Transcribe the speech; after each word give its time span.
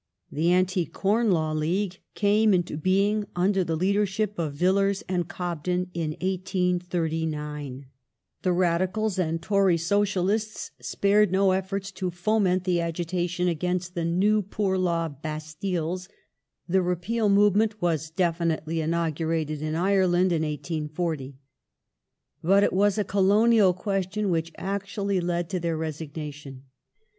The 0.31 0.51
Anti 0.51 0.87
Corn 0.87 1.29
Law 1.29 1.51
League 1.51 1.99
came 2.15 2.55
into 2.55 2.75
being 2.75 3.25
under 3.35 3.63
the 3.63 3.75
leadership 3.75 4.39
of 4.39 4.55
Villiei 4.55 4.89
s 4.89 5.03
and 5.07 5.27
Cobden 5.27 5.91
in 5.93 6.13
1839; 6.19 7.85
the 8.41 8.51
Radicals 8.51 9.19
and 9.19 9.39
Tory 9.39 9.77
Socialists 9.77 10.71
spared 10.79 11.31
no 11.31 11.51
efforts 11.51 11.91
to 11.91 12.09
foment 12.09 12.63
the 12.63 12.81
agitation 12.81 13.47
against 13.47 13.93
the 13.93 14.03
new 14.03 14.41
Poor 14.41 14.75
Law" 14.75 15.07
Bastilles"; 15.23 16.07
the 16.67 16.81
repeal 16.81 17.29
movement 17.29 17.79
was 17.79 18.09
definitely 18.09 18.81
inaugurated 18.81 19.61
in 19.61 19.75
Ireland 19.75 20.31
in 20.31 20.41
1840. 20.41 21.37
> 21.87 22.43
But 22.43 22.63
it 22.63 22.73
was 22.73 22.97
a 22.97 23.03
Colonial 23.03 23.71
question 23.75 24.31
which 24.31 24.51
actually 24.57 25.19
led 25.21 25.47
to 25.51 25.59
their 25.59 25.77
resigna 25.77 26.33
tion. 26.33 26.63